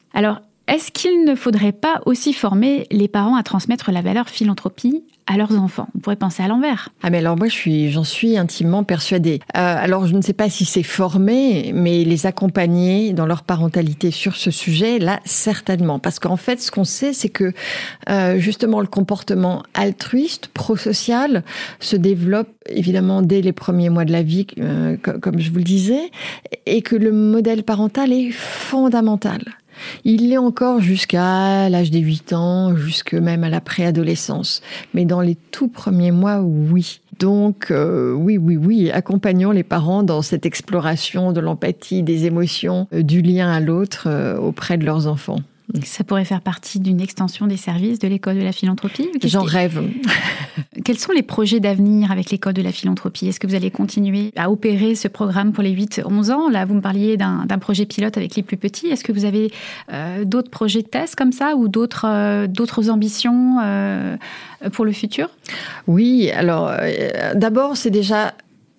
[0.69, 5.37] Est-ce qu'il ne faudrait pas aussi former les parents à transmettre la valeur philanthropie à
[5.37, 5.89] leurs enfants?
[5.95, 6.89] On pourrait penser à l'envers.
[7.03, 9.41] Ah mais alors moi je suis j'en suis intimement persuadée.
[9.57, 14.11] Euh, alors je ne sais pas si c'est formé, mais les accompagner dans leur parentalité
[14.11, 17.53] sur ce sujet là certainement parce qu'en fait ce qu'on sait c'est que
[18.09, 21.45] euh, justement le comportement altruiste, prosocial
[21.81, 25.59] se développe évidemment dès les premiers mois de la vie euh, co- comme je vous
[25.59, 26.11] le disais
[26.67, 29.43] et que le modèle parental est fondamental.
[30.05, 34.63] Il l'est encore jusqu'à l'âge des 8 ans, jusque même à la préadolescence.
[34.95, 37.01] Mais dans les tout premiers mois, oui.
[37.19, 42.89] Donc, euh, oui, oui, oui, accompagnons les parents dans cette exploration de l'empathie, des émotions,
[42.93, 45.39] euh, du lien à l'autre euh, auprès de leurs enfants.
[45.85, 49.83] Ça pourrait faire partie d'une extension des services de l'école de la philanthropie J'en rêve.
[50.85, 53.29] Quels sont les projets d'avenir avec l'école de la philanthropie?
[53.29, 56.51] Est-ce que vous allez continuer à opérer ce programme pour les 8-11 ans?
[56.51, 58.89] Là, vous me parliez d'un projet pilote avec les plus petits.
[58.89, 59.51] Est-ce que vous avez
[59.93, 64.17] euh, d'autres projets de test comme ça ou d'autres euh, d'autres ambitions euh,
[64.73, 65.31] pour le futur?
[65.87, 66.71] Oui, alors
[67.35, 68.35] d'abord, c'est déjà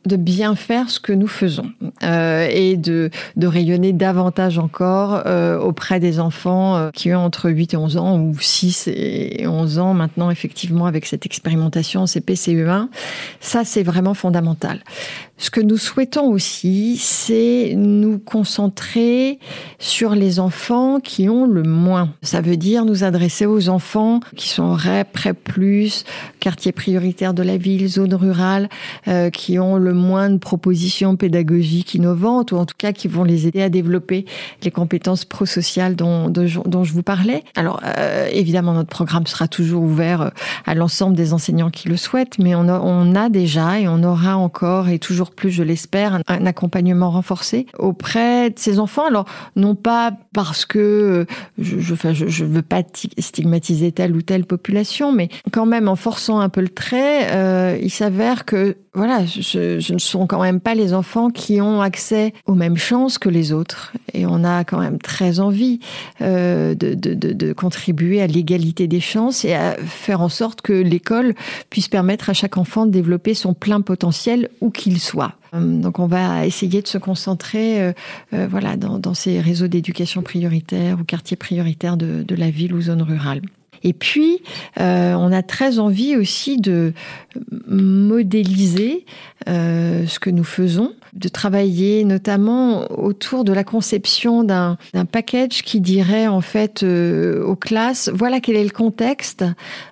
[0.05, 1.71] de bien faire ce que nous faisons
[2.03, 7.49] euh, et de, de rayonner davantage encore euh, auprès des enfants euh, qui ont entre
[7.49, 12.87] 8 et 11 ans ou 6 et 11 ans maintenant effectivement avec cette expérimentation CP-CE1.
[13.39, 14.83] Ça, c'est vraiment fondamental.
[15.43, 19.39] Ce que nous souhaitons aussi, c'est nous concentrer
[19.77, 22.13] sur les enfants qui ont le moins.
[22.21, 26.05] Ça veut dire nous adresser aux enfants qui sont REP, PREP+,
[26.39, 28.69] quartier prioritaire de la ville, zone rurale,
[29.09, 33.25] euh, qui ont le moins de propositions pédagogiques innovantes ou en tout cas qui vont
[33.25, 34.23] les aider à développer
[34.63, 37.43] les compétences prosociales dont, dont je vous parlais.
[37.57, 40.29] Alors euh, évidemment, notre programme sera toujours ouvert euh,
[40.65, 44.03] à l'ensemble des enseignants qui le souhaitent, mais on a, on a déjà et on
[44.03, 49.07] aura encore et toujours plus, je l'espère, un, accompagnement renforcé auprès de ces enfants.
[49.07, 51.25] Alors non pas parce que euh,
[51.57, 56.39] je, je veux pas ti- stigmatiser telle ou telle population, mais quand même en forçant
[56.39, 60.59] un peu le trait, euh, il s'avère que voilà, je, je ne sont quand même
[60.59, 64.63] pas les enfants qui ont accès aux mêmes chances que les autres, et on a
[64.63, 65.79] quand même très envie
[66.21, 70.61] euh, de, de, de, de contribuer à l'égalité des chances et à faire en sorte
[70.61, 71.33] que l'école
[71.69, 75.33] puisse permettre à chaque enfant de développer son plein potentiel où qu'il soit.
[75.55, 77.93] Euh, Donc on va essayer de se concentrer euh,
[78.33, 82.73] euh, voilà, dans, dans ces réseaux d'éducation prioritaire ou quartiers prioritaires de, de la ville
[82.73, 83.41] ou zone rurale.
[83.83, 84.41] Et puis,
[84.79, 86.93] euh, on a très envie aussi de
[87.67, 89.05] modéliser
[89.49, 94.77] euh, ce que nous faisons, de travailler notamment autour de la conception d'un
[95.11, 99.43] package qui dirait en fait euh, aux classes, voilà quel est le contexte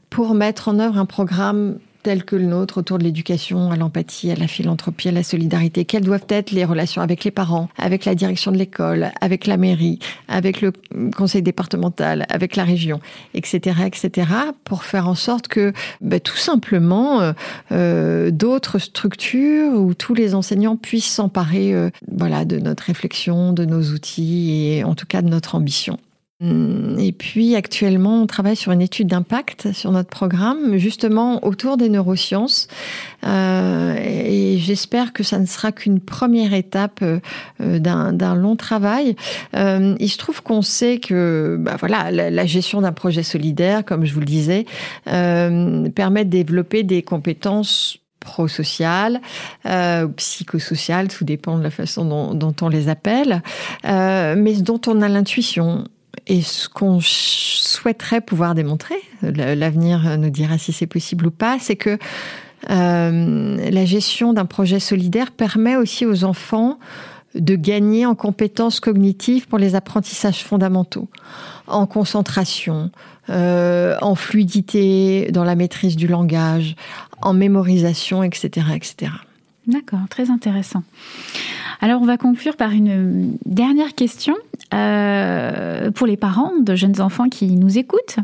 [0.10, 4.32] pour mettre en œuvre un programme tel que le nôtre autour de l'éducation, à l'empathie,
[4.32, 5.86] à la philanthropie, à la solidarité.
[5.86, 9.58] Quelles doivent être les relations avec les parents, avec la direction de l'école, avec la
[9.58, 10.74] mairie, avec le
[11.16, 13.00] conseil départemental, avec la région,
[13.34, 14.28] etc., etc.,
[14.64, 17.34] pour faire en sorte que, bah, tout simplement, euh,
[17.72, 23.66] euh, d'autres structures où tous les enseignants puissent s'emparer, euh, voilà, de notre réflexion, de
[23.66, 25.98] nos outils et en tout cas de notre ambition.
[26.42, 31.78] Hum, Et puis actuellement, on travaille sur une étude d'impact sur notre programme, justement autour
[31.78, 32.68] des neurosciences.
[33.24, 37.20] Euh, et j'espère que ça ne sera qu'une première étape euh,
[37.80, 39.16] d'un long travail.
[39.56, 44.06] Euh, il se trouve qu'on sait que, bah voilà, la, gestion d'un projet solidaire, comme
[44.06, 44.66] je vous le disais,
[45.08, 49.22] euh, permet de développer des compétences prosociales,
[49.68, 53.44] euh, psychosociales, tout dépend de la façon dont, dont on les appelle,
[53.86, 55.86] euh, mais dont on a l'intuition.
[56.28, 61.76] Et ce qu'on souhaiterait pouvoir démontrer, l'avenir nous dira si c'est possible ou pas, c'est
[61.76, 61.98] que
[62.70, 66.78] euh, la gestion d'un projet solidaire permet aussi aux enfants
[67.34, 71.08] de gagner en compétences cognitives pour les apprentissages fondamentaux,
[71.68, 72.92] en concentration,
[73.30, 76.76] euh, en fluidité dans la maîtrise du langage,
[77.22, 78.68] en mémorisation, etc.
[78.76, 79.12] etc.
[79.72, 80.84] D'accord, très intéressant.
[81.80, 84.36] Alors on va conclure par une dernière question
[84.74, 88.18] euh, pour les parents de jeunes enfants qui nous écoutent.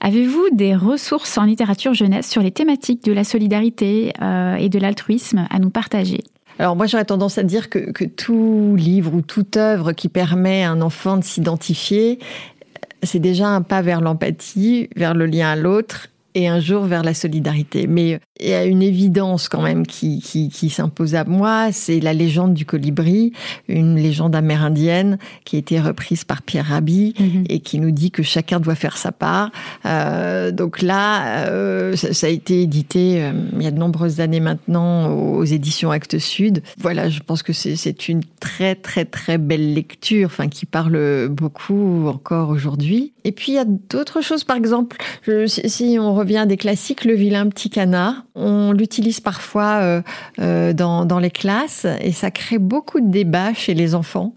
[0.00, 4.78] Avez-vous des ressources en littérature jeunesse sur les thématiques de la solidarité euh, et de
[4.78, 6.22] l'altruisme à nous partager?
[6.58, 10.64] Alors moi j'aurais tendance à dire que, que, tout livre ou toute œuvre qui permet
[10.64, 12.18] à un enfant de s'identifier,
[13.02, 17.02] c'est déjà un pas vers l'empathie, vers le lien à l'autre et un jour vers
[17.02, 17.86] la solidarité.
[17.86, 21.98] Mais il y a une évidence quand même qui, qui, qui s'impose à moi, c'est
[21.98, 23.32] la légende du colibri,
[23.68, 25.16] une légende amérindienne
[25.46, 27.44] qui a été reprise par Pierre Rabhi mhm.
[27.48, 29.50] et qui nous dit que chacun doit faire sa part.
[29.86, 34.20] Euh, donc là, euh, ça, ça, a été édité euh, il y a de nombreuses
[34.20, 36.62] années maintenant aux éditions Actes Sud.
[36.76, 42.08] Voilà, je pense que c'est une très très très belle lecture, enfin qui parle beaucoup
[42.08, 43.14] encore aujourd'hui.
[43.24, 46.56] Et puis il y a d'autres choses, par exemple, je, si on revient à des
[46.56, 48.24] classiques, Le vilain petit canard.
[48.34, 50.02] On l'utilise parfois euh,
[50.40, 54.34] euh, dans, les classes et ça crée beaucoup de débats chez les enfants,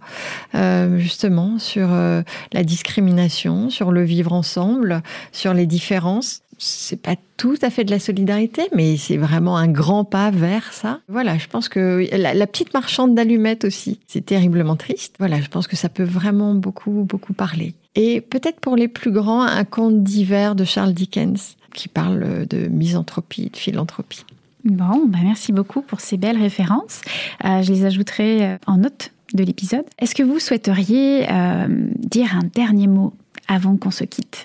[0.53, 7.57] euh, justement, sur la discrimination, sur le vivre ensemble, sur les différences c'est pas tout
[7.61, 10.99] à fait de la solidarité, mais c'est vraiment un grand pas vers ça.
[11.07, 15.15] Voilà, je pense que la, petite marchande d'allumettes aussi, c'est terriblement triste.
[15.19, 17.73] Voilà, je pense que ça peut vraiment beaucoup, beaucoup parler.
[17.95, 22.67] Et peut-être pour les plus grands, un conte d'hiver de Charles Dickens qui parle de
[22.67, 24.25] misanthropie, de philanthropie.
[24.65, 27.01] Bon, bah merci beaucoup pour ces belles références.
[27.45, 29.85] Euh, je les ajouterai euh, en note de l'épisode.
[29.99, 33.13] Est-ce que vous souhaiteriez euh, dire un dernier mot
[33.47, 34.43] avant qu'on se quitte?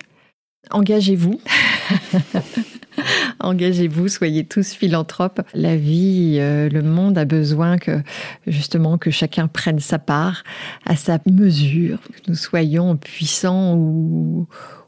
[0.71, 1.41] Engagez-vous.
[3.41, 5.43] Engagez-vous, soyez tous philanthropes.
[5.53, 8.01] La vie, le monde a besoin que
[8.47, 10.45] justement que chacun prenne sa part
[10.87, 14.47] à sa mesure, que nous soyons puissants ou,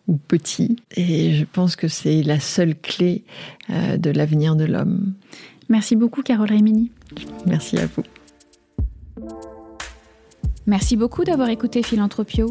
[0.08, 0.76] ou petit.
[0.94, 3.24] Et je pense que c'est la seule clé
[3.70, 5.14] euh, de l'avenir de l'homme.
[5.68, 6.90] Merci beaucoup, Carole Rémini.
[7.46, 8.02] Merci à vous.
[10.66, 12.50] Merci beaucoup d'avoir écouté Philanthropio.